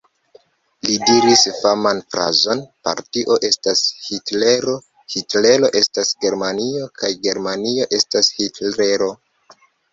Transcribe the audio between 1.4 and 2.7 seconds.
faman frazon: